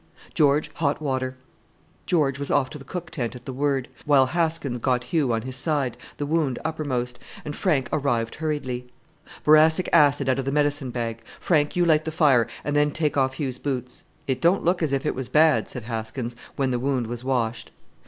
"George, 0.33 0.71
hot 0.77 0.99
water." 0.99 1.37
George 2.07 2.39
was 2.39 2.49
off 2.49 2.71
to 2.71 2.79
the 2.79 2.83
cook 2.83 3.11
tent 3.11 3.35
at 3.35 3.45
the 3.45 3.53
word, 3.53 3.87
while 4.03 4.25
Haskins 4.25 4.79
got 4.79 5.03
Hugh 5.03 5.31
on 5.31 5.43
his 5.43 5.55
side, 5.55 5.95
the 6.17 6.25
wound 6.25 6.57
uppermost, 6.65 7.19
and 7.45 7.55
Frank 7.55 7.87
arrived 7.93 8.33
hurriedly. 8.33 8.87
"Boracic 9.45 9.87
acid 9.93 10.27
out 10.27 10.39
of 10.39 10.45
the 10.45 10.51
medicine 10.51 10.89
bag; 10.89 11.21
Frank, 11.39 11.75
you 11.75 11.85
light 11.85 12.05
the 12.05 12.11
fire, 12.11 12.47
and 12.63 12.75
then 12.75 12.89
take 12.89 13.15
off 13.15 13.39
Hugh's 13.39 13.59
boots." 13.59 14.03
"It 14.25 14.41
don't 14.41 14.65
look 14.65 14.81
as 14.81 14.91
if 14.91 15.05
it 15.05 15.13
was 15.13 15.29
bad," 15.29 15.69
said 15.69 15.83
Haskins, 15.83 16.35
when 16.55 16.71
the 16.71 16.79
wound 16.79 17.05
was 17.05 17.23
washed. 17.23 17.69